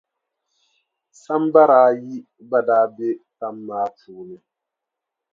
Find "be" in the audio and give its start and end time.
2.95-3.07